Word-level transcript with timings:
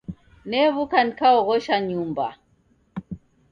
New'uka 0.49 0.99
nikaoghosha 1.05 1.75
nyumba. 1.87 2.27